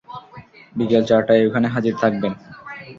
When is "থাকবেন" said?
2.01-2.33